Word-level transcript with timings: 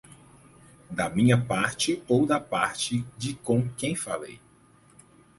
da 0.89 1.11
minha 1.11 1.39
parte 1.39 2.01
ou 2.07 2.25
da 2.25 2.39
parte 2.39 3.05
de 3.19 3.35
com 3.35 3.69
quem 3.75 3.95
falei 3.95 4.41